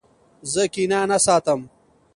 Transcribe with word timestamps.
زه 0.51 0.63
کینه 0.73 0.99
نه 1.09 1.17
ساتم. 1.25 1.61